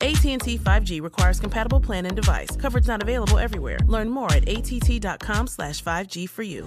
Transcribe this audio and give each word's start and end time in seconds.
AT&T 0.00 0.58
5G 0.58 1.02
requires 1.02 1.40
compatible 1.40 1.80
plan 1.80 2.06
and 2.06 2.16
device. 2.16 2.56
Coverage 2.56 2.88
not 2.88 3.02
available 3.02 3.38
everywhere. 3.38 3.78
Learn 3.86 4.08
more 4.08 4.32
at 4.32 4.48
att.com 4.48 5.46
slash 5.46 5.82
5G 5.82 6.28
for 6.28 6.42
you. 6.42 6.66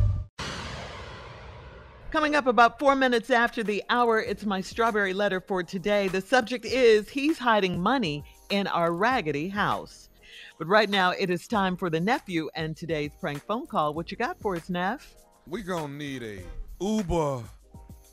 Coming 2.11 2.35
up 2.35 2.45
about 2.45 2.77
four 2.77 2.93
minutes 2.95 3.29
after 3.29 3.63
the 3.63 3.81
hour, 3.89 4.19
it's 4.19 4.45
my 4.45 4.59
strawberry 4.59 5.13
letter 5.13 5.39
for 5.39 5.63
today. 5.63 6.09
The 6.09 6.19
subject 6.19 6.65
is 6.65 7.07
He's 7.07 7.37
Hiding 7.39 7.79
Money 7.79 8.25
in 8.49 8.67
Our 8.67 8.91
Raggedy 8.91 9.47
House. 9.47 10.09
But 10.57 10.67
right 10.67 10.89
now, 10.89 11.11
it 11.11 11.29
is 11.29 11.47
time 11.47 11.77
for 11.77 11.89
the 11.89 12.01
nephew 12.01 12.49
and 12.53 12.75
today's 12.75 13.11
prank 13.21 13.41
phone 13.45 13.65
call. 13.65 13.93
What 13.93 14.11
you 14.11 14.17
got 14.17 14.37
for 14.41 14.57
us, 14.57 14.69
Neff? 14.69 15.15
We 15.47 15.61
gonna 15.63 15.93
need 15.93 16.21
a 16.21 16.39
Uber 16.81 17.43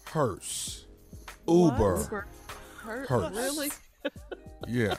hearse. 0.06 0.86
Uber. 1.48 1.98
Uber 2.00 2.26
Hearse? 2.76 3.08
Hearse. 3.08 3.34
Really? 3.34 3.70
Yeah. 4.66 4.96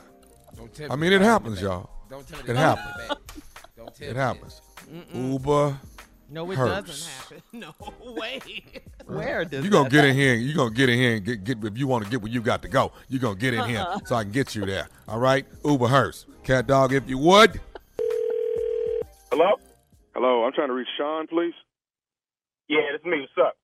Don't 0.55 0.73
tell 0.73 0.91
I 0.91 0.95
mean, 0.95 1.09
the 1.11 1.17
it 1.17 1.21
happens, 1.21 1.61
y'all. 1.61 1.89
Don't 2.09 2.27
tell 2.27 2.37
me 2.39 2.43
It 2.45 2.53
the 2.53 2.57
happens. 2.57 3.19
Don't 3.77 3.93
tell 3.95 4.07
It 4.07 4.13
me 4.13 4.19
happens. 4.19 4.61
Mm-mm. 4.91 5.31
Uber. 5.33 5.77
No, 6.31 6.49
it 6.51 6.55
hearse. 6.55 6.85
doesn't 6.87 7.11
happen. 7.11 7.41
No 7.53 7.73
way. 8.13 8.39
Where 9.07 9.43
does 9.45 9.63
You 9.65 9.71
gonna 9.71 9.85
that 9.85 9.91
get 9.91 10.05
in 10.05 10.11
happen? 10.11 10.19
here. 10.21 10.33
You 10.35 10.53
gonna 10.55 10.69
get 10.75 10.89
in 10.89 10.97
here 10.99 11.15
and 11.15 11.25
get, 11.25 11.43
get 11.43 11.63
if 11.63 11.77
you 11.77 11.87
want 11.87 12.03
to 12.05 12.09
get 12.11 12.21
where 12.21 12.31
you 12.31 12.41
got 12.41 12.61
to 12.61 12.67
go. 12.67 12.91
You 13.07 13.17
gonna 13.19 13.35
get 13.35 13.53
in 13.55 13.65
here 13.65 13.79
Uh-uh. 13.79 13.99
so 14.05 14.15
I 14.15 14.23
can 14.23 14.31
get 14.31 14.53
you 14.55 14.65
there. 14.65 14.87
All 15.07 15.19
right, 15.19 15.45
Uber 15.65 15.87
hearse. 15.87 16.25
Cat 16.43 16.67
dog, 16.67 16.93
if 16.93 17.09
you 17.09 17.17
would. 17.17 17.59
Hello? 19.31 19.51
Hello, 20.13 20.43
I'm 20.43 20.53
trying 20.53 20.67
to 20.69 20.73
reach 20.73 20.87
Sean, 20.97 21.27
please. 21.27 21.53
Yeah, 22.67 22.79
it's 22.93 23.05
me. 23.05 23.21
What's 23.21 23.47
up? 23.47 23.55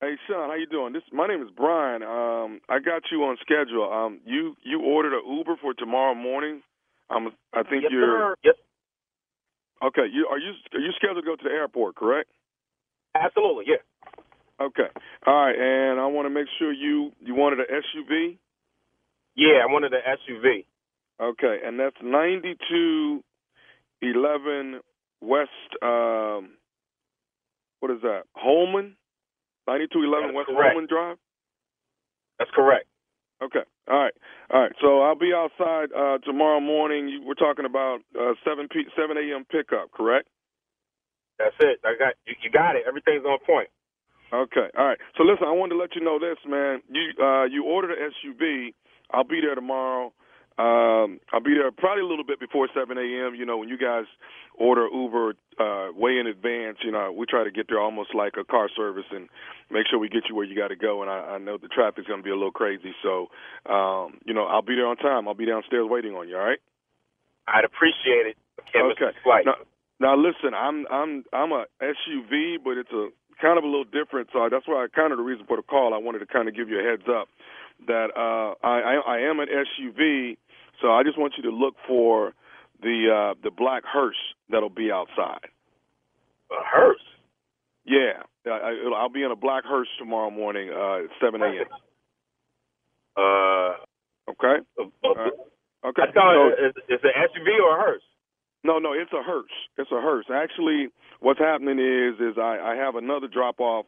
Hey, 0.00 0.14
Sean, 0.26 0.48
how 0.48 0.54
you 0.54 0.66
doing? 0.66 0.92
This 0.92 1.02
my 1.12 1.26
name 1.26 1.42
is 1.42 1.48
Brian. 1.56 2.02
Um, 2.02 2.60
I 2.68 2.78
got 2.78 3.02
you 3.10 3.24
on 3.24 3.36
schedule. 3.40 3.90
Um, 3.92 4.20
you 4.24 4.56
you 4.62 4.80
ordered 4.82 5.14
an 5.14 5.22
Uber 5.38 5.56
for 5.60 5.74
tomorrow 5.74 6.14
morning. 6.14 6.62
Um, 7.10 7.32
I 7.54 7.62
think 7.62 7.82
yes, 7.84 7.92
you're 7.92 8.06
sir. 8.06 8.34
Yes, 8.44 8.54
okay. 9.84 10.06
You 10.12 10.26
are 10.30 10.38
you 10.38 10.52
are 10.74 10.80
you 10.80 10.92
scheduled 10.96 11.24
to 11.24 11.26
go 11.26 11.36
to 11.36 11.44
the 11.44 11.50
airport? 11.50 11.96
Correct? 11.96 12.28
absolutely. 13.14 13.64
Yeah. 13.68 13.76
Okay. 14.60 14.88
All 15.26 15.34
right, 15.34 15.54
and 15.54 16.00
I 16.00 16.06
want 16.06 16.26
to 16.26 16.30
make 16.30 16.46
sure 16.58 16.72
you 16.72 17.12
you 17.20 17.34
wanted 17.34 17.60
an 17.60 17.66
SUV. 17.70 18.38
Yeah, 19.34 19.60
I 19.62 19.70
wanted 19.70 19.92
an 19.92 20.00
SUV. 20.00 20.64
Okay, 21.20 21.58
and 21.64 21.78
that's 21.78 21.96
ninety 22.02 22.56
two 22.70 23.22
eleven 24.00 24.80
West. 25.20 25.50
Um, 25.82 26.56
what 27.80 27.90
is 27.90 28.00
that? 28.02 28.22
Holman. 28.34 28.96
Ninety 29.66 29.86
two 29.92 30.02
eleven 30.02 30.34
West 30.34 30.48
correct. 30.48 30.72
Holman 30.72 30.88
Drive. 30.88 31.16
That's 32.38 32.50
correct. 32.54 32.86
Okay. 33.42 33.64
All 33.88 33.98
right. 33.98 34.14
All 34.52 34.60
right. 34.62 34.72
So 34.80 35.02
I'll 35.02 35.18
be 35.18 35.32
outside 35.34 35.90
uh, 35.96 36.18
tomorrow 36.24 36.60
morning. 36.60 37.24
We're 37.26 37.34
talking 37.34 37.66
about 37.66 38.00
uh, 38.18 38.32
seven 38.44 38.68
p 38.72 38.84
seven 38.96 39.16
a.m. 39.18 39.44
pickup, 39.50 39.92
correct? 39.92 40.28
That's 41.38 41.56
it. 41.60 41.80
I 41.84 41.94
got 41.98 42.14
you. 42.26 42.34
You 42.42 42.50
got 42.50 42.76
it. 42.76 42.84
Everything's 42.88 43.24
on 43.24 43.38
point. 43.46 43.68
Okay. 44.32 44.68
All 44.78 44.86
right. 44.86 44.98
So 45.18 45.24
listen, 45.24 45.46
I 45.48 45.52
wanted 45.52 45.74
to 45.74 45.80
let 45.80 45.94
you 45.96 46.02
know 46.04 46.18
this, 46.18 46.38
man. 46.48 46.82
You 46.90 47.12
uh, 47.22 47.44
you 47.44 47.64
ordered 47.64 47.92
an 47.92 48.10
SUV. 48.12 48.74
I'll 49.12 49.24
be 49.24 49.40
there 49.40 49.54
tomorrow. 49.54 50.12
Um, 50.58 51.20
I'll 51.32 51.44
be 51.44 51.52
there 51.52 51.70
probably 51.70 52.02
a 52.02 52.06
little 52.06 52.24
bit 52.24 52.40
before 52.40 52.68
7 52.72 52.96
a.m. 52.96 53.34
You 53.34 53.44
know, 53.44 53.58
when 53.58 53.68
you 53.68 53.76
guys 53.76 54.04
order 54.58 54.88
Uber 54.88 55.34
uh, 55.60 55.92
way 55.92 56.18
in 56.18 56.26
advance, 56.26 56.78
you 56.82 56.92
know, 56.92 57.12
we 57.12 57.26
try 57.26 57.44
to 57.44 57.50
get 57.50 57.66
there 57.68 57.80
almost 57.80 58.14
like 58.14 58.34
a 58.40 58.44
car 58.44 58.70
service 58.74 59.04
and 59.10 59.28
make 59.70 59.86
sure 59.90 59.98
we 59.98 60.08
get 60.08 60.24
you 60.28 60.34
where 60.34 60.46
you 60.46 60.56
got 60.56 60.68
to 60.68 60.76
go. 60.76 61.02
And 61.02 61.10
I, 61.10 61.36
I 61.36 61.38
know 61.38 61.58
the 61.58 61.68
traffic's 61.68 62.06
going 62.06 62.20
to 62.20 62.24
be 62.24 62.30
a 62.30 62.34
little 62.34 62.52
crazy, 62.52 62.94
so 63.02 63.28
um, 63.70 64.18
you 64.24 64.32
know, 64.32 64.44
I'll 64.44 64.62
be 64.62 64.74
there 64.74 64.86
on 64.86 64.96
time. 64.96 65.28
I'll 65.28 65.34
be 65.34 65.46
downstairs 65.46 65.86
waiting 65.88 66.14
on 66.14 66.28
you. 66.28 66.36
All 66.36 66.44
right. 66.44 66.60
I'd 67.46 67.64
appreciate 67.64 68.26
it. 68.26 68.36
Okay. 68.92 69.12
Now, 69.44 69.54
now 70.00 70.16
listen, 70.16 70.54
I'm 70.54 70.86
I'm 70.90 71.24
I'm 71.32 71.52
a 71.52 71.66
SUV, 71.82 72.56
but 72.64 72.78
it's 72.78 72.92
a 72.92 73.08
kind 73.40 73.58
of 73.58 73.64
a 73.64 73.66
little 73.66 73.84
different. 73.84 74.28
So 74.32 74.48
that's 74.50 74.66
why 74.66 74.84
I 74.84 74.86
kind 74.88 75.12
of 75.12 75.18
the 75.18 75.24
reason 75.24 75.46
for 75.46 75.56
the 75.56 75.62
call. 75.62 75.94
I 75.94 75.98
wanted 75.98 76.20
to 76.20 76.26
kind 76.26 76.48
of 76.48 76.56
give 76.56 76.68
you 76.68 76.80
a 76.80 76.82
heads 76.82 77.04
up 77.08 77.28
that 77.86 78.08
uh, 78.16 78.54
I, 78.66 78.80
I 78.80 78.94
I 79.06 79.18
am 79.28 79.40
an 79.40 79.48
SUV. 79.48 80.36
So 80.80 80.88
I 80.88 81.02
just 81.02 81.18
want 81.18 81.34
you 81.36 81.44
to 81.44 81.56
look 81.56 81.74
for 81.86 82.32
the 82.82 83.32
uh, 83.32 83.34
the 83.42 83.50
black 83.50 83.84
hearse 83.84 84.16
that'll 84.50 84.68
be 84.68 84.90
outside. 84.92 85.48
A 86.50 86.62
hearse. 86.62 87.00
Yeah, 87.84 88.22
uh, 88.46 88.50
I, 88.50 88.92
I'll 88.96 89.08
be 89.08 89.22
in 89.22 89.30
a 89.30 89.36
black 89.36 89.64
hearse 89.64 89.88
tomorrow 89.98 90.30
morning 90.30 90.70
uh, 90.70 91.04
at 91.04 91.10
seven 91.20 91.42
a.m. 91.42 91.66
Uh. 93.16 93.72
Okay. 94.28 94.56
Uh, 94.78 94.82
uh 95.04 95.88
okay. 95.88 96.02
I 96.02 96.12
thought 96.12 96.34
so, 96.34 96.66
it's, 96.66 96.78
it's 96.88 97.04
an 97.04 97.10
SUV 97.14 97.60
or 97.62 97.76
a 97.76 97.80
hearse. 97.80 98.02
No, 98.64 98.78
no, 98.78 98.92
it's 98.92 99.12
a 99.12 99.22
hearse. 99.22 99.54
It's 99.78 99.90
a 99.92 100.00
hearse. 100.00 100.26
Actually, 100.32 100.88
what's 101.20 101.38
happening 101.38 101.78
is 101.78 102.20
is 102.20 102.36
I, 102.36 102.58
I 102.58 102.76
have 102.76 102.96
another 102.96 103.28
drop 103.28 103.60
off 103.60 103.86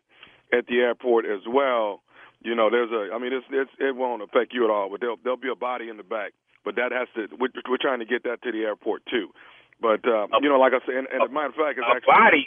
at 0.53 0.67
the 0.67 0.77
airport 0.77 1.27
as 1.27 1.43
well. 1.49 2.03
You 2.41 2.55
know, 2.55 2.71
there's 2.71 2.91
a. 2.93 3.13
I 3.13 3.19
mean, 3.19 3.33
it's, 3.33 3.47
it's 3.51 3.71
it 3.81 3.97
won't 3.97 4.23
affect 4.23 4.55
you 4.55 4.65
at 4.65 4.71
all, 4.71 4.89
but 4.91 5.01
there'll 5.01 5.19
there'll 5.23 5.37
be 5.37 5.51
a 5.51 5.57
body 5.57 5.89
in 5.89 5.97
the 5.97 6.05
back 6.05 6.33
but 6.69 6.77
that 6.77 6.93
has 6.93 7.09
to. 7.17 7.33
We're, 7.41 7.49
we're 7.65 7.81
trying 7.81 8.05
to 8.05 8.05
get 8.05 8.29
that 8.29 8.45
to 8.45 8.53
the 8.53 8.69
airport 8.69 9.01
too. 9.09 9.33
But 9.81 10.05
uh, 10.05 10.29
you 10.45 10.53
know, 10.53 10.61
like 10.61 10.77
I 10.77 10.85
said, 10.85 11.01
and, 11.01 11.09
and 11.09 11.25
as 11.25 11.33
a 11.33 11.33
matter 11.33 11.49
of 11.49 11.57
fact, 11.57 11.81
it's 11.81 11.89
A 11.89 11.97
actually 11.97 12.13
body. 12.13 12.45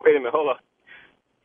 Wait 0.00 0.16
a 0.16 0.24
minute, 0.24 0.32
hold 0.32 0.56
on. 0.56 0.60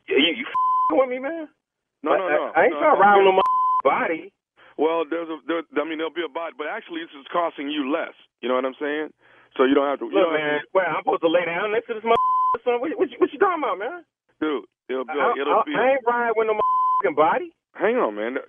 You, 0.08 0.16
you, 0.16 0.40
you 0.40 0.46
f***ing 0.48 0.96
with 0.96 1.12
me, 1.12 1.20
man? 1.20 1.52
no, 2.00 2.16
no, 2.16 2.32
no. 2.32 2.48
I, 2.56 2.64
I 2.64 2.72
ain't 2.72 2.72
no, 2.72 2.80
trying 2.80 2.96
to 2.96 3.00
no, 3.00 3.04
ride 3.04 3.20
on 3.28 3.36
my 3.36 3.48
body. 3.84 4.32
Well, 4.80 5.04
there's 5.04 5.28
a. 5.28 5.36
There, 5.44 5.60
I 5.76 5.84
mean, 5.84 6.00
there'll 6.00 6.16
be 6.16 6.24
a 6.24 6.32
body, 6.32 6.56
but 6.56 6.64
actually, 6.64 7.04
this 7.04 7.12
is 7.12 7.28
costing 7.28 7.68
you 7.68 7.92
less. 7.92 8.16
You 8.40 8.48
know 8.48 8.56
what 8.56 8.64
I'm 8.64 8.78
saying? 8.80 9.12
So 9.60 9.68
you 9.68 9.76
don't 9.76 9.84
have 9.84 10.00
to. 10.00 10.08
You 10.08 10.16
Look, 10.16 10.32
don't 10.32 10.40
man. 10.40 10.64
Well, 10.72 10.88
I'm 10.88 11.04
supposed 11.04 11.28
to 11.28 11.32
lay 11.32 11.44
down 11.44 11.76
next 11.76 11.92
to 11.92 12.00
this 12.00 12.08
motherfucker. 12.08 12.64
Son. 12.64 12.80
What, 12.80 12.88
what, 12.96 13.12
you- 13.12 13.20
what 13.20 13.28
you 13.28 13.40
talking 13.42 13.60
about, 13.60 13.76
man? 13.76 14.00
dude. 14.40 14.64
It'll 14.88 15.04
be. 15.04 15.12
I, 15.12 15.36
it'll 15.36 15.60
I, 15.60 15.68
be. 15.68 15.76
I 15.76 16.00
ain't 16.00 16.04
riding 16.08 16.40
with 16.40 16.48
no 16.48 16.56
motherfucking 16.56 17.16
body. 17.20 17.52
Hang 17.76 18.00
on, 18.00 18.16
man. 18.16 18.40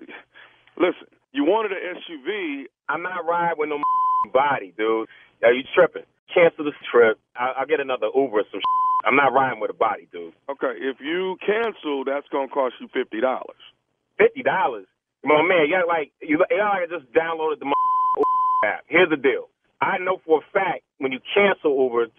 Listen, 0.79 1.11
you 1.33 1.43
wanted 1.45 1.73
an 1.73 1.83
SUV. 2.01 2.65
I'm 2.89 3.03
not 3.03 3.25
riding 3.25 3.57
with 3.59 3.69
no 3.69 3.79
body, 4.33 4.73
dude. 4.77 5.07
Are 5.43 5.53
you 5.53 5.63
tripping? 5.75 6.03
Cancel 6.33 6.65
this 6.65 6.77
trip. 6.91 7.19
I, 7.35 7.53
I'll 7.59 7.67
get 7.67 7.79
another 7.81 8.07
Uber 8.15 8.41
or 8.41 8.43
some 8.51 8.59
shit. 8.63 9.05
I'm 9.05 9.17
not 9.17 9.33
riding 9.33 9.59
with 9.59 9.71
a 9.71 9.75
body, 9.77 10.07
dude. 10.11 10.33
Okay, 10.49 10.73
if 10.79 10.97
you 11.01 11.37
cancel, 11.45 12.05
that's 12.05 12.27
gonna 12.31 12.47
cost 12.49 12.75
you 12.79 12.87
fifty 12.93 13.21
dollars. 13.21 13.59
Fifty 14.17 14.43
dollars. 14.43 14.85
Come 15.21 15.31
on, 15.31 15.47
man. 15.49 15.67
You 15.67 15.75
got 15.77 15.87
like 15.87 16.11
you, 16.21 16.37
got 16.39 16.49
like 16.51 16.89
just 16.89 17.11
downloaded 17.13 17.59
the 17.59 17.67
app. 18.65 18.85
Here's 18.87 19.09
the 19.09 19.17
deal. 19.17 19.49
I 19.81 19.97
know 19.99 20.21
for 20.25 20.39
a 20.39 20.45
fact 20.53 20.83
when 20.99 21.11
you 21.11 21.19
cancel 21.35 21.75
Uber, 21.83 22.03
it's 22.03 22.13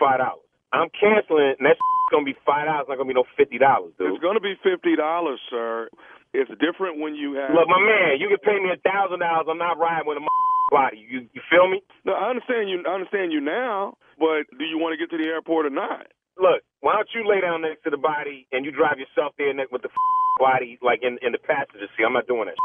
five 0.00 0.18
dollars. 0.20 0.44
I'm 0.72 0.90
canceling, 0.92 1.56
and 1.58 1.64
that's 1.66 1.80
gonna 2.12 2.24
be 2.28 2.36
five 2.44 2.66
dollars. 2.66 2.86
Not 2.88 2.98
gonna 2.98 3.08
be 3.08 3.14
no 3.16 3.24
fifty 3.36 3.58
dollars, 3.58 3.92
dude. 3.98 4.12
It's 4.12 4.22
gonna 4.22 4.40
be 4.44 4.54
fifty 4.62 4.96
dollars, 4.96 5.40
sir. 5.50 5.88
It's 6.36 6.52
different 6.60 7.00
when 7.00 7.16
you 7.16 7.34
have. 7.40 7.50
Look, 7.56 7.68
my 7.68 7.80
man, 7.80 8.20
you 8.20 8.28
can 8.28 8.40
pay 8.44 8.60
me 8.60 8.68
a 8.72 8.80
thousand 8.84 9.20
dollars. 9.24 9.48
I'm 9.48 9.58
not 9.58 9.78
riding 9.80 10.06
with 10.06 10.20
a 10.20 10.24
body. 10.70 11.00
You 11.00 11.26
you 11.32 11.42
feel 11.48 11.68
me? 11.68 11.80
No, 12.04 12.12
I 12.12 12.28
understand 12.30 12.68
you. 12.68 12.84
I 12.84 12.92
understand 12.94 13.32
you 13.32 13.40
now, 13.40 13.96
but 14.20 14.44
do 14.58 14.64
you 14.64 14.78
want 14.78 14.92
to 14.94 15.00
get 15.00 15.10
to 15.14 15.18
the 15.18 15.28
airport 15.28 15.66
or 15.66 15.74
not? 15.74 16.06
Look, 16.36 16.60
why 16.84 16.94
don't 16.94 17.08
you 17.16 17.24
lay 17.24 17.40
down 17.40 17.62
next 17.64 17.84
to 17.84 17.90
the 17.90 17.96
body 18.00 18.46
and 18.52 18.64
you 18.64 18.70
drive 18.70 19.00
yourself 19.00 19.32
there 19.38 19.54
next 19.56 19.72
with 19.72 19.82
the 19.82 19.92
body 20.38 20.78
like 20.84 21.00
in 21.02 21.18
in 21.24 21.32
the 21.32 21.40
passenger 21.40 21.88
seat? 21.96 22.04
I'm 22.04 22.12
not 22.12 22.28
doing 22.28 22.46
that. 22.52 22.60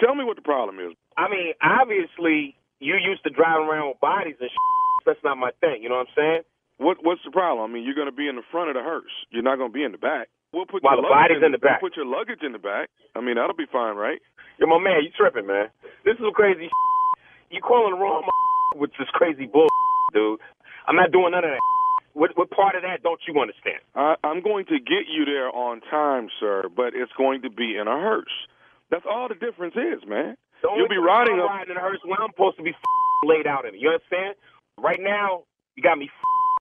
Tell 0.00 0.14
me 0.14 0.24
what 0.24 0.36
the 0.36 0.46
problem 0.46 0.78
is. 0.78 0.94
I 1.16 1.28
mean, 1.28 1.54
obviously 1.62 2.54
you 2.78 2.94
used 3.00 3.24
to 3.24 3.30
driving 3.30 3.66
around 3.66 3.88
with 3.96 4.00
bodies 4.00 4.36
and 4.40 4.50
that's 5.06 5.18
not 5.24 5.38
my 5.38 5.50
thing. 5.60 5.82
You 5.82 5.88
know 5.88 5.96
what 5.98 6.12
I'm 6.12 6.16
saying? 6.16 6.42
What 6.78 6.98
What's 7.02 7.22
the 7.24 7.30
problem? 7.30 7.70
I 7.70 7.72
mean, 7.72 7.84
you're 7.84 7.94
gonna 7.98 8.14
be 8.14 8.28
in 8.28 8.36
the 8.36 8.46
front 8.50 8.70
of 8.70 8.74
the 8.74 8.82
hearse. 8.82 9.12
You're 9.30 9.42
not 9.46 9.58
gonna 9.58 9.72
be 9.74 9.84
in 9.84 9.92
the 9.92 9.98
back. 9.98 10.28
We'll 10.52 10.64
put 10.66 10.82
While 10.82 10.96
your 10.96 11.02
the 11.02 11.08
luggage 11.12 11.28
body's 11.38 11.44
in 11.44 11.52
the 11.52 11.58
back. 11.58 11.82
We'll 11.82 11.90
put 11.90 11.96
your 11.96 12.06
luggage 12.06 12.40
in 12.42 12.52
the 12.52 12.58
back. 12.62 12.88
I 13.14 13.20
mean, 13.20 13.36
that'll 13.36 13.56
be 13.58 13.68
fine, 13.70 13.96
right? 13.96 14.18
Yo, 14.58 14.66
my 14.66 14.78
man, 14.78 15.04
you 15.04 15.10
tripping, 15.12 15.46
man? 15.46 15.68
This 16.04 16.14
is 16.14 16.24
some 16.24 16.32
crazy. 16.32 16.68
You 17.50 17.62
calling 17.62 17.94
the 17.94 17.98
wrong 17.98 18.28
with 18.76 18.90
this 18.98 19.08
crazy 19.14 19.46
bull, 19.46 19.68
dude? 20.12 20.38
I'm 20.86 20.96
not 20.96 21.12
doing 21.12 21.32
none 21.32 21.44
of 21.44 21.50
that. 21.50 21.60
What, 22.12 22.36
what 22.36 22.50
part 22.50 22.74
of 22.76 22.82
that 22.82 23.02
don't 23.02 23.20
you 23.26 23.40
understand? 23.40 23.80
I, 23.94 24.16
I'm 24.22 24.42
going 24.42 24.66
to 24.66 24.76
get 24.78 25.08
you 25.08 25.24
there 25.24 25.48
on 25.48 25.80
time, 25.88 26.28
sir, 26.40 26.68
but 26.68 26.92
it's 26.92 27.12
going 27.16 27.40
to 27.42 27.50
be 27.50 27.76
in 27.80 27.88
a 27.88 27.96
hearse. 27.96 28.32
That's 28.90 29.04
all 29.08 29.28
the 29.28 29.34
difference 29.34 29.76
is, 29.76 30.04
man. 30.06 30.36
The 30.60 30.68
You'll 30.76 30.88
be 30.92 30.98
riding 31.00 31.40
I'm 31.40 31.46
riding 31.48 31.70
in 31.72 31.76
a 31.76 31.80
hearse 31.80 32.00
when 32.04 32.18
I'm 32.20 32.32
supposed 32.36 32.58
to 32.58 32.62
be 32.64 32.74
laid 33.24 33.46
out 33.46 33.64
in 33.64 33.74
it. 33.74 33.80
You 33.80 33.96
understand? 33.96 34.34
Right 34.76 35.00
now, 35.00 35.44
you 35.76 35.82
got 35.82 35.96
me 35.96 36.10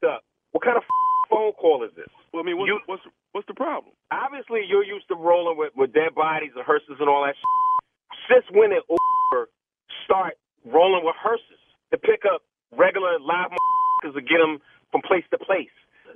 up. 0.04 0.24
What 0.52 0.64
kind 0.64 0.78
of 0.78 0.84
phone 1.30 1.52
call 1.54 1.84
is 1.84 1.92
this? 1.96 2.08
Well, 2.34 2.42
I 2.42 2.46
mean, 2.46 2.58
what's, 2.58 2.68
You- 2.70 2.80
what's 2.86 3.04
what's 3.32 3.48
the 3.48 3.54
problem? 3.54 3.94
Obviously, 4.12 4.62
you're 4.68 4.84
used 4.86 5.08
to 5.10 5.16
rolling 5.16 5.58
with, 5.58 5.74
with 5.76 5.94
dead 5.94 6.16
bodies 6.16 6.52
and 6.56 6.66
hearses 6.66 6.98
and 7.00 7.10
all 7.10 7.24
that. 7.26 7.36
Shit. 7.36 7.46
Since 8.30 8.46
when 8.58 8.70
did 8.72 8.84
Uber 8.90 9.50
start 10.06 10.38
rolling 10.66 11.06
with 11.06 11.16
hearses 11.20 11.60
to 11.92 11.98
pick 11.98 12.24
up 12.26 12.42
regular 12.76 13.20
live 13.20 13.52
motherfuckers 13.52 14.14
to 14.16 14.22
get 14.22 14.38
them 14.40 14.60
from 14.92 15.02
place 15.02 15.24
to 15.32 15.38
place? 15.38 15.70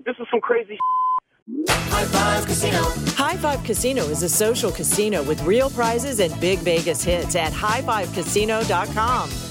This 0.05 0.15
is 0.19 0.27
some 0.31 0.41
crazy. 0.41 0.77
Shit. 0.77 1.69
High 1.69 2.05
Five 2.05 2.45
Casino. 2.45 2.81
High 3.15 3.37
Five 3.37 3.63
Casino 3.63 4.03
is 4.03 4.23
a 4.23 4.29
social 4.29 4.71
casino 4.71 5.23
with 5.23 5.41
real 5.43 5.69
prizes 5.69 6.19
and 6.19 6.37
big 6.39 6.59
Vegas 6.59 7.03
hits 7.03 7.35
at 7.35 7.51
highfivecasino.com. 7.51 9.50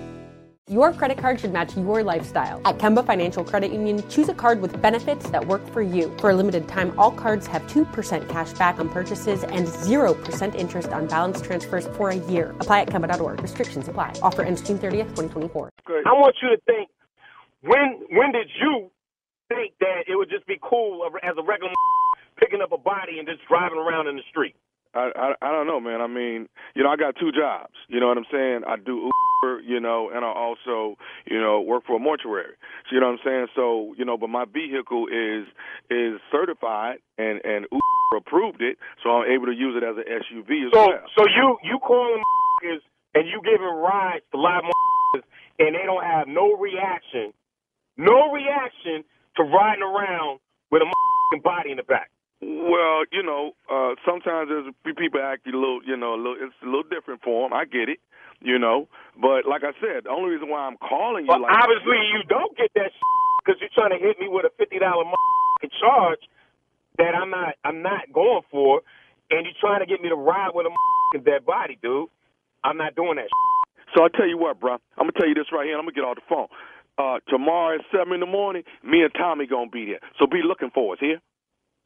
Your 0.71 0.93
credit 0.93 1.17
card 1.17 1.37
should 1.37 1.51
match 1.51 1.75
your 1.75 2.01
lifestyle. 2.01 2.61
At 2.63 2.77
Kemba 2.77 3.05
Financial 3.05 3.43
Credit 3.43 3.73
Union, 3.73 4.07
choose 4.07 4.29
a 4.29 4.33
card 4.33 4.61
with 4.61 4.81
benefits 4.81 5.29
that 5.31 5.45
work 5.45 5.67
for 5.73 5.81
you. 5.81 6.15
For 6.17 6.29
a 6.29 6.33
limited 6.33 6.69
time, 6.69 6.97
all 6.97 7.11
cards 7.11 7.45
have 7.47 7.63
2% 7.63 8.29
cash 8.29 8.53
back 8.53 8.79
on 8.79 8.87
purchases 8.87 9.43
and 9.43 9.67
0% 9.67 10.55
interest 10.55 10.87
on 10.93 11.07
balance 11.07 11.41
transfers 11.41 11.87
for 11.97 12.11
a 12.11 12.15
year. 12.15 12.55
Apply 12.61 12.83
at 12.83 12.87
Kemba.org. 12.87 13.41
Restrictions 13.41 13.89
apply. 13.89 14.13
Offer 14.23 14.43
ends 14.43 14.61
June 14.61 14.79
30th, 14.79 15.09
2024. 15.09 15.71
I 15.89 16.13
want 16.13 16.37
you 16.41 16.55
to 16.55 16.61
think 16.65 16.89
when 17.63 18.07
when 18.17 18.31
did 18.31 18.47
you 18.57 18.89
think 19.49 19.73
that 19.81 20.07
it 20.07 20.15
would 20.15 20.29
just 20.29 20.47
be 20.47 20.57
cool 20.63 21.03
as 21.21 21.35
a 21.37 21.43
regular 21.43 21.73
picking 22.39 22.61
up 22.61 22.71
a 22.71 22.77
body 22.77 23.19
and 23.19 23.27
just 23.27 23.45
driving 23.45 23.77
around 23.77 24.07
in 24.07 24.15
the 24.15 24.23
street? 24.29 24.55
I, 24.93 25.11
I 25.15 25.33
I 25.41 25.51
don't 25.51 25.67
know, 25.67 25.79
man. 25.79 26.01
I 26.01 26.07
mean, 26.07 26.47
you 26.75 26.83
know, 26.83 26.89
I 26.89 26.95
got 26.97 27.15
two 27.19 27.31
jobs. 27.31 27.73
You 27.87 27.99
know 27.99 28.07
what 28.07 28.17
I'm 28.17 28.25
saying? 28.31 28.61
I 28.67 28.75
do 28.77 29.09
Uber, 29.43 29.61
you 29.61 29.79
know, 29.79 30.09
and 30.13 30.25
I 30.25 30.29
also, 30.29 30.97
you 31.25 31.39
know, 31.39 31.61
work 31.61 31.83
for 31.87 31.95
a 31.95 31.99
mortuary. 31.99 32.55
So 32.89 32.95
you 32.95 33.01
know 33.01 33.07
what 33.07 33.19
I'm 33.19 33.25
saying? 33.25 33.47
So 33.55 33.95
you 33.97 34.05
know, 34.05 34.17
but 34.17 34.29
my 34.29 34.45
vehicle 34.45 35.07
is 35.07 35.47
is 35.89 36.19
certified 36.31 36.97
and 37.17 37.41
and 37.45 37.65
Uber 37.71 38.17
approved 38.17 38.61
it, 38.61 38.77
so 39.03 39.09
I'm 39.11 39.31
able 39.31 39.47
to 39.47 39.53
use 39.55 39.75
it 39.81 39.83
as 39.83 39.95
an 39.97 40.03
SUV 40.05 40.67
as 40.67 40.73
So 40.73 40.85
well. 40.87 41.05
so 41.17 41.25
you 41.27 41.57
you 41.63 41.79
calling 41.79 42.21
and 43.15 43.27
you 43.27 43.41
give 43.43 43.53
giving 43.59 43.67
rides 43.67 44.25
to 44.31 44.39
live 44.39 44.63
and 45.59 45.75
they 45.75 45.83
don't 45.85 46.03
have 46.03 46.27
no 46.27 46.53
reaction, 46.57 47.33
no 47.97 48.31
reaction 48.31 49.03
to 49.37 49.43
riding 49.43 49.83
around 49.83 50.39
with 50.71 50.81
a 50.83 51.39
body 51.41 51.71
in 51.71 51.77
the 51.77 51.83
back. 51.83 52.10
Well, 52.41 53.05
you 53.11 53.23
know, 53.23 53.53
uh, 53.69 53.93
sometimes 54.05 54.49
there's 54.49 54.65
people 54.85 55.21
act 55.21 55.45
a 55.47 55.51
little, 55.53 55.81
you 55.85 55.95
know, 55.97 56.15
a 56.15 56.19
little, 56.19 56.37
it's 56.41 56.55
a 56.63 56.65
little 56.65 56.83
different 56.89 57.21
for 57.23 57.45
them. 57.45 57.53
I 57.53 57.65
get 57.65 57.89
it, 57.89 57.99
you 58.41 58.57
know, 58.57 58.87
but 59.19 59.45
like 59.45 59.61
I 59.63 59.73
said, 59.79 60.05
the 60.05 60.09
only 60.09 60.31
reason 60.33 60.49
why 60.49 60.65
I'm 60.65 60.77
calling 60.77 61.25
you, 61.25 61.31
But 61.31 61.41
like, 61.41 61.53
obviously 61.53 62.01
you 62.13 62.23
don't 62.27 62.57
get 62.57 62.71
that 62.75 62.91
because 63.45 63.61
you're 63.61 63.73
trying 63.77 63.93
to 63.93 64.01
hit 64.01 64.19
me 64.19 64.27
with 64.27 64.45
a 64.45 64.51
fifty 64.57 64.79
dollar 64.79 65.05
charge 65.79 66.19
that 66.97 67.13
I'm 67.15 67.29
not 67.29 67.55
I'm 67.63 67.81
not 67.81 68.11
going 68.13 68.41
for, 68.49 68.81
and 69.29 69.45
you're 69.45 69.61
trying 69.61 69.81
to 69.81 69.85
get 69.85 70.01
me 70.01 70.09
to 70.09 70.15
ride 70.15 70.51
with 70.53 70.65
a 70.67 71.19
dead 71.19 71.45
body, 71.45 71.77
dude. 71.81 72.09
I'm 72.63 72.77
not 72.77 72.95
doing 72.95 73.17
that. 73.17 73.29
So 73.95 74.03
I 74.03 74.09
tell 74.09 74.27
you 74.27 74.37
what, 74.37 74.59
bro. 74.59 74.73
I'm 74.97 75.05
gonna 75.09 75.13
tell 75.13 75.27
you 75.27 75.35
this 75.35 75.51
right 75.51 75.65
here. 75.65 75.77
and 75.77 75.79
I'm 75.81 75.85
gonna 75.85 75.95
get 75.95 76.05
off 76.05 76.15
the 76.17 76.25
phone. 76.29 76.47
Uh, 76.97 77.19
tomorrow 77.29 77.75
at 77.77 77.85
seven 77.91 78.13
in 78.13 78.19
the 78.19 78.25
morning, 78.25 78.63
me 78.83 79.01
and 79.01 79.13
Tommy 79.13 79.47
gonna 79.47 79.69
be 79.69 79.85
there. 79.85 79.99
So 80.19 80.27
be 80.27 80.41
looking 80.45 80.71
for 80.73 80.93
us 80.93 80.99
here. 80.99 81.19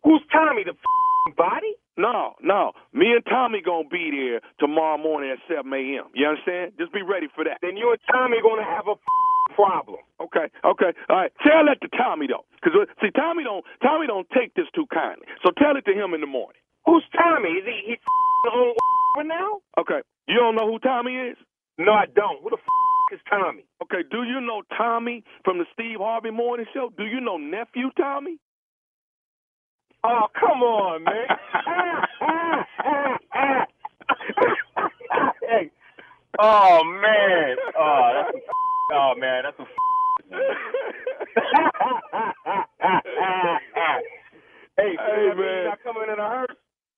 Who's 0.05 0.23
Tommy? 0.33 0.63
The 0.65 0.75
body? 1.37 1.75
No, 1.97 2.35
no. 2.43 2.73
Me 2.93 3.11
and 3.13 3.25
Tommy 3.27 3.61
gonna 3.65 3.89
be 3.89 4.11
there 4.11 4.41
tomorrow 4.59 4.97
morning 4.99 5.31
at 5.31 5.39
seven 5.51 5.73
a.m. 5.73 6.07
You 6.15 6.27
understand? 6.27 6.73
Just 6.79 6.93
be 6.93 7.03
ready 7.03 7.27
for 7.35 7.43
that. 7.45 7.59
Then 7.61 7.77
you 7.77 7.91
and 7.91 8.01
Tommy 8.11 8.37
gonna 8.43 8.63
have 8.65 8.87
a 8.87 8.95
problem. 9.55 9.99
Okay, 10.21 10.47
okay, 10.65 10.91
all 11.09 11.17
right. 11.17 11.33
Tell 11.43 11.65
that 11.67 11.81
to 11.83 11.89
Tommy 11.97 12.27
though, 12.27 12.45
because 12.55 12.77
uh, 12.79 12.87
see, 13.03 13.11
Tommy 13.11 13.43
don't 13.43 13.65
Tommy 13.83 14.07
don't 14.07 14.29
take 14.31 14.55
this 14.55 14.67
too 14.75 14.87
kindly. 14.93 15.27
So 15.43 15.51
tell 15.59 15.77
it 15.77 15.85
to 15.87 15.93
him 15.93 16.15
in 16.15 16.21
the 16.21 16.31
morning. 16.31 16.61
Who's 16.87 17.03
Tommy? 17.17 17.49
Is 17.59 17.65
he 17.67 17.97
he 17.97 17.97
on 19.19 19.27
now? 19.27 19.59
Okay. 19.79 20.01
You 20.29 20.37
don't 20.39 20.55
know 20.55 20.71
who 20.71 20.79
Tommy 20.79 21.15
is? 21.15 21.37
No, 21.79 21.93
I 21.93 22.05
don't. 22.15 22.41
Who 22.43 22.51
the 22.51 22.57
is 23.15 23.21
Tommy? 23.29 23.65
Okay. 23.83 24.07
Do 24.11 24.23
you 24.23 24.41
know 24.41 24.63
Tommy 24.77 25.23
from 25.45 25.59
the 25.59 25.65
Steve 25.73 25.99
Harvey 25.99 26.31
Morning 26.31 26.67
Show? 26.73 26.91
Do 26.97 27.05
you 27.05 27.21
know 27.21 27.37
nephew 27.37 27.91
Tommy? 27.97 28.37
Oh, 30.07 30.27
come 30.39 30.61
on, 30.61 31.03
man. 31.03 31.25
hey. 35.49 35.71
Oh 36.37 36.83
man. 36.83 37.55
Oh, 37.75 38.11
that's 38.13 38.37
a, 38.37 38.39
oh 38.93 39.13
man, 39.17 39.43
that's 39.45 39.59
a 39.59 39.65
Hey, 44.77 44.93
Hey, 44.99 45.33
man, 45.35 45.65
not 45.65 45.81
coming 45.83 46.03
in 46.13 46.19
a 46.19 46.27
hearse? 46.27 46.55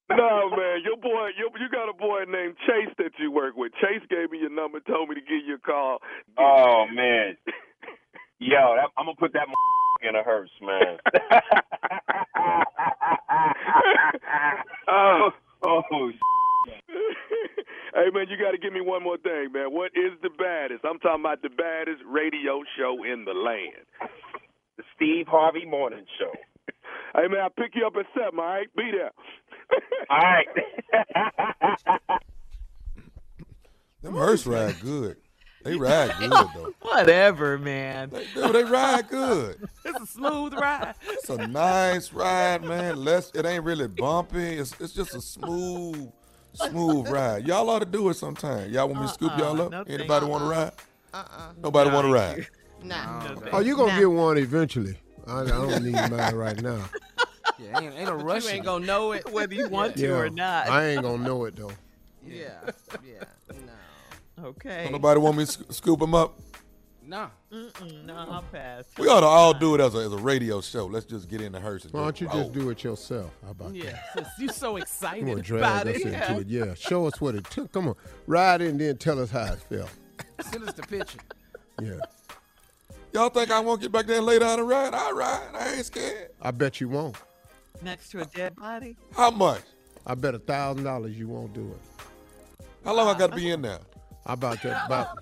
No, 0.09 0.49
man. 0.49 0.81
Your 0.83 0.97
boy, 0.97 1.29
you, 1.37 1.49
you 1.61 1.69
got 1.71 1.87
a 1.89 1.93
boy 1.93 2.23
named 2.27 2.55
Chase 2.67 2.93
that 2.97 3.11
you 3.19 3.31
work 3.31 3.55
with. 3.55 3.71
Chase 3.79 4.03
gave 4.09 4.31
me 4.31 4.39
your 4.39 4.49
number, 4.49 4.81
told 4.81 5.07
me 5.07 5.15
to 5.15 5.21
give 5.21 5.45
you 5.47 5.55
a 5.55 5.59
call. 5.59 5.99
Oh 6.37 6.85
man. 6.93 7.37
Yo, 8.39 8.75
that, 8.75 8.89
I'm 8.97 9.05
gonna 9.05 9.15
put 9.17 9.31
that 9.33 9.47
in 10.03 10.15
a 10.15 10.23
hearse, 10.23 10.49
man. 10.61 10.97
oh, 14.87 15.29
oh. 15.63 15.81
hey, 17.95 18.09
man, 18.13 18.25
you 18.29 18.37
got 18.37 18.51
to 18.51 18.57
give 18.61 18.73
me 18.73 18.81
one 18.81 19.03
more 19.03 19.17
thing, 19.17 19.51
man. 19.53 19.67
What 19.71 19.91
is 19.95 20.11
the 20.21 20.29
baddest? 20.29 20.85
I'm 20.97 21.01
talking 21.01 21.21
about 21.21 21.43
the 21.43 21.49
baddest 21.49 22.01
radio 22.07 22.63
show 22.75 23.03
in 23.03 23.23
the 23.23 23.33
land. 23.33 23.85
The 24.77 24.83
Steve 24.95 25.27
Harvey 25.27 25.63
Morning 25.63 26.05
Show. 26.17 26.31
Hey, 27.13 27.27
man, 27.27 27.41
I'll 27.41 27.49
pick 27.51 27.75
you 27.75 27.85
up 27.85 27.93
at 27.97 28.07
7, 28.15 28.39
all 28.39 28.43
right? 28.43 28.65
Be 28.75 28.89
there. 28.91 29.11
All 30.09 30.17
right. 30.17 30.47
Them 34.01 34.13
hearse 34.13 34.47
ride 34.47 34.79
good. 34.81 35.17
They 35.63 35.75
ride 35.75 36.15
good 36.19 36.31
though. 36.31 36.73
Whatever, 36.81 37.59
man. 37.59 38.09
Dude, 38.09 38.53
they 38.55 38.63
ride 38.63 39.07
good. 39.09 39.67
It's 39.85 39.99
a 39.99 40.05
smooth 40.07 40.53
ride. 40.53 40.95
It's 41.09 41.29
a 41.29 41.45
nice 41.47 42.13
ride, 42.13 42.63
man. 42.63 43.03
Less 43.03 43.31
it 43.35 43.45
ain't 43.45 43.65
really 43.65 43.87
bumpy. 43.87 44.57
It's 44.57 44.73
it's 44.79 44.93
just 44.93 45.13
a 45.13 45.21
smooth, 45.21 46.09
smooth 46.53 47.09
ride. 47.09 47.47
Y'all 47.47 47.69
ought 47.69 47.79
to 47.79 47.85
do 47.85 48.09
it 48.09 48.15
sometime. 48.15 48.71
Y'all 48.71 48.87
want 48.87 49.01
me 49.01 49.07
to 49.07 49.13
scoop 49.13 49.31
uh-uh. 49.31 49.37
y'all 49.39 49.61
up? 49.61 49.71
no 49.71 49.83
thank 49.83 49.99
Anybody 49.99 50.25
you. 50.25 50.31
want 50.31 50.43
to 50.43 50.49
ride? 50.49 50.71
Uh-uh. 51.13 51.53
Nobody 51.61 51.89
want 51.91 52.07
to 52.07 52.13
ride. 52.13 52.47
Nah. 52.83 53.35
Oh, 53.53 53.59
you 53.59 53.75
gonna 53.75 53.97
get 53.99 54.05
one 54.09 54.37
eventually. 54.37 54.97
I, 55.25 55.41
I 55.41 55.45
don't 55.45 55.83
need 55.83 55.93
mine 55.93 56.35
right 56.35 56.61
now. 56.61 56.83
Yeah, 57.59 57.79
ain't, 57.79 57.95
ain't 57.95 58.09
a 58.09 58.13
rush. 58.13 58.43
You 58.43 58.51
ain't 58.51 58.65
gonna 58.65 58.85
know 58.85 59.13
it 59.13 59.31
whether 59.31 59.55
you 59.55 59.67
want 59.67 59.95
to 59.95 60.01
Yeah, 60.03 60.09
or 60.09 60.29
not. 60.29 60.69
I 60.69 60.89
ain't 60.89 61.01
gonna 61.01 61.23
know 61.23 61.45
it 61.45 61.55
though. 61.55 61.71
Yeah, 62.23 62.49
yeah, 63.03 63.23
no. 63.49 64.49
Okay. 64.49 64.83
Don't 64.83 64.91
nobody 64.91 65.19
want 65.19 65.37
me 65.37 65.45
to 65.45 65.51
sc- 65.51 65.73
scoop 65.73 65.99
them 65.99 66.13
up? 66.13 66.39
Nah. 67.07 67.29
Mm-mm, 67.53 68.03
no, 68.05 68.15
I'll 68.15 68.41
pass. 68.51 68.83
We 68.97 69.07
ought 69.07 69.21
to 69.21 69.25
all 69.25 69.53
do 69.53 69.75
it 69.75 69.79
as 69.81 69.95
a, 69.95 69.99
as 69.99 70.11
a 70.11 70.17
radio 70.17 70.59
show. 70.59 70.87
Let's 70.87 71.05
just 71.05 71.29
get 71.29 71.39
in 71.39 71.53
the 71.53 71.59
hearse. 71.61 71.85
and 71.85 71.93
Why 71.93 72.01
don't 72.03 72.19
you 72.19 72.27
roll. 72.27 72.37
just 72.41 72.51
do 72.51 72.69
it 72.69 72.83
yourself? 72.83 73.31
How 73.45 73.51
about 73.51 73.73
Yeah, 73.73 73.91
that? 73.91 74.13
since 74.13 74.27
you're 74.39 74.53
so 74.53 74.75
You 74.75 74.81
excited 74.81 75.25
want 75.25 75.37
to 75.37 75.43
drag 75.43 75.61
about 75.61 75.87
us 75.87 75.95
it. 76.01 76.05
into 76.07 76.39
it? 76.41 76.47
Yeah. 76.47 76.73
Show 76.73 77.05
us 77.07 77.21
what 77.21 77.35
it 77.35 77.45
took. 77.45 77.71
Come 77.71 77.87
on, 77.87 77.95
ride 78.25 78.61
it 78.61 78.69
and 78.71 78.81
then 78.81 78.97
tell 78.97 79.19
us 79.19 79.31
how 79.31 79.45
it 79.53 79.59
felt. 79.61 79.89
Send 80.41 80.67
us 80.67 80.73
the 80.73 80.83
picture. 80.83 81.19
Yeah. 81.81 81.99
Y'all 83.13 83.29
think 83.29 83.51
I 83.51 83.61
won't 83.61 83.79
get 83.79 83.91
back 83.93 84.05
there 84.05 84.17
and 84.17 84.25
lay 84.25 84.39
down 84.39 84.59
and 84.59 84.67
ride? 84.67 84.93
I 84.93 85.11
ride. 85.11 85.49
I 85.53 85.73
ain't 85.75 85.85
scared. 85.85 86.31
I 86.41 86.51
bet 86.51 86.81
you 86.81 86.89
won't. 86.89 87.15
Next 87.81 88.09
to 88.09 88.21
a 88.21 88.25
dead 88.25 88.55
body? 88.57 88.97
How 89.15 89.31
much? 89.31 89.61
I 90.05 90.13
bet 90.15 90.35
a 90.35 90.39
thousand 90.39 90.83
dollars 90.83 91.17
you 91.17 91.27
won't 91.29 91.53
do 91.53 91.71
it. 91.71 92.65
How 92.83 92.93
long 92.93 93.07
I 93.07 93.17
got 93.17 93.29
to 93.29 93.35
be 93.35 93.49
in 93.49 93.61
there? 93.61 93.79
How 94.25 94.33
about 94.33 94.61
that? 94.63 94.85
About 94.87 95.17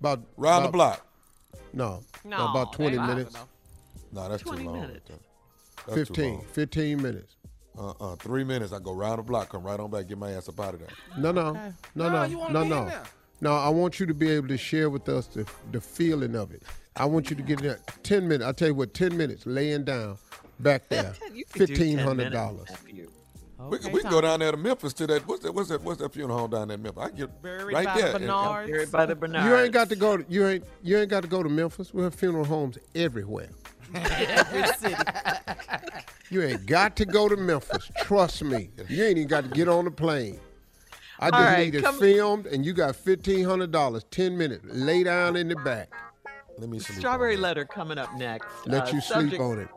about 0.00 0.20
Round 0.36 0.66
the 0.66 0.68
block. 0.68 1.05
No. 1.72 2.02
No, 2.24 2.50
about 2.50 2.72
twenty 2.72 2.96
ain't 2.96 3.06
minutes. 3.06 3.36
No, 4.12 4.28
that's 4.28 4.42
too 4.42 4.50
20 4.50 4.64
long. 4.64 4.80
minutes. 4.80 5.10
That's 5.10 5.94
too 5.94 5.94
15, 6.14 6.32
long. 6.34 6.44
15 6.52 7.02
minutes. 7.02 7.36
Uh-uh. 7.78 8.16
Three 8.16 8.44
minutes. 8.44 8.72
I 8.72 8.78
go 8.78 8.92
round 8.94 9.18
the 9.18 9.22
block, 9.22 9.50
come 9.50 9.62
right 9.64 9.78
on 9.78 9.90
back, 9.90 10.08
get 10.08 10.16
my 10.16 10.30
ass 10.32 10.48
up 10.48 10.58
out 10.60 10.74
of 10.74 10.80
there. 10.80 10.88
No, 11.18 11.32
no, 11.32 11.52
no, 11.52 11.72
No, 11.94 12.08
no, 12.26 12.38
wanna 12.38 12.52
no, 12.54 12.60
be 12.60 12.64
in 12.64 12.70
no. 12.70 12.84
there. 12.86 13.02
No, 13.42 13.52
I 13.54 13.68
want 13.68 14.00
you 14.00 14.06
to 14.06 14.14
be 14.14 14.30
able 14.30 14.48
to 14.48 14.56
share 14.56 14.88
with 14.88 15.08
us 15.10 15.26
the, 15.26 15.46
the 15.72 15.80
feeling 15.80 16.34
of 16.34 16.52
it. 16.52 16.62
I 16.96 17.04
want 17.04 17.28
you 17.28 17.36
to 17.36 17.42
get 17.42 17.60
in 17.60 17.66
there. 17.66 17.80
10 18.04 18.26
minutes. 18.26 18.44
I'll 18.46 18.54
tell 18.54 18.68
you 18.68 18.74
what, 18.74 18.94
10 18.94 19.14
minutes 19.14 19.44
laying 19.44 19.84
down 19.84 20.16
back 20.60 20.88
there. 20.88 21.12
You 21.34 21.44
could 21.52 21.68
do 21.68 21.74
$1,500. 21.76 22.16
minutes, 22.16 22.70
nephew. 23.58 23.70
We, 23.70 23.78
can- 23.78 23.92
we 23.92 24.00
can 24.02 24.10
go 24.10 24.20
down 24.20 24.40
there 24.40 24.50
to 24.50 24.56
Memphis 24.56 24.92
to 24.94 25.06
that. 25.08 25.26
What's 25.26 25.42
that? 25.42 25.52
What's 25.52 25.68
that? 25.70 25.82
What's 25.82 26.00
that 26.00 26.12
funeral 26.12 26.38
home 26.38 26.50
down 26.50 26.68
there 26.68 26.74
in 26.76 26.82
Memphis? 26.82 27.02
I 27.02 27.10
get 27.10 27.42
Buried 27.42 27.74
right 27.74 27.84
by 27.86 27.94
there. 28.00 28.10
the 28.10 28.16
and- 28.16 28.24
Bernards. 28.26 28.70
Buried 28.70 28.92
by 28.92 29.06
the 29.06 29.14
Bernards. 29.16 29.46
You 29.46 29.56
ain't 29.56 29.72
got 29.72 29.88
to 29.88 29.96
go. 29.96 30.16
To, 30.18 30.24
you 30.28 30.46
ain't. 30.46 30.64
You 30.82 30.98
ain't 30.98 31.10
got 31.10 31.22
to 31.22 31.28
go 31.28 31.42
to 31.42 31.48
Memphis. 31.48 31.92
We 31.94 32.02
have 32.02 32.14
funeral 32.14 32.44
homes 32.44 32.78
everywhere. 32.94 33.50
Every 33.94 34.66
city. 34.74 34.94
You 36.28 36.42
ain't 36.42 36.66
got 36.66 36.96
to 36.96 37.04
go 37.04 37.28
to 37.28 37.36
Memphis. 37.36 37.88
Trust 38.02 38.42
me. 38.42 38.70
You 38.88 39.04
ain't 39.04 39.16
even 39.16 39.28
got 39.28 39.44
to 39.44 39.48
get 39.50 39.68
on 39.68 39.84
the 39.84 39.92
plane. 39.92 40.40
I 41.20 41.30
just 41.30 41.40
right, 41.40 41.64
need 41.66 41.74
it 41.76 41.84
come- 41.84 41.98
filmed, 42.00 42.46
and 42.46 42.66
you 42.66 42.72
got 42.72 42.96
fifteen 42.96 43.44
hundred 43.44 43.70
dollars. 43.70 44.04
Ten 44.10 44.36
minutes. 44.36 44.64
Lay 44.68 45.04
down 45.04 45.36
in 45.36 45.46
the 45.46 45.54
back. 45.54 45.92
Let 46.58 46.68
me 46.68 46.80
sleep. 46.80 46.98
Strawberry 46.98 47.36
letter 47.36 47.64
coming 47.64 47.96
up 47.96 48.12
next. 48.16 48.48
Let 48.66 48.88
Uh, 48.88 48.96
you 48.96 49.00
subject- 49.00 49.36
sleep 49.36 49.40
on 49.40 49.60
it. 49.60 49.68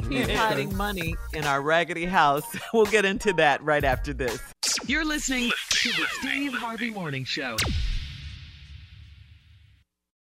He's 0.08 0.28
hiding 0.30 0.76
money 0.76 1.14
in 1.32 1.44
our 1.44 1.62
raggedy 1.62 2.04
house. 2.04 2.44
We'll 2.72 2.86
get 2.86 3.04
into 3.04 3.32
that 3.34 3.62
right 3.62 3.84
after 3.84 4.12
this. 4.14 4.40
You're 4.86 5.04
listening 5.04 5.50
to 5.70 5.88
the 5.90 6.06
Steve 6.20 6.54
Harvey 6.54 6.90
Morning 6.90 7.24
Show. 7.24 7.56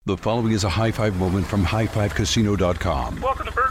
The 0.05 0.17
following 0.17 0.53
is 0.53 0.63
a 0.63 0.69
high 0.69 0.91
five 0.91 1.15
moment 1.17 1.45
from 1.45 1.63
highfivecasino.com. 1.63 3.21
Welcome 3.21 3.45
to 3.45 3.51
Burger 3.51 3.70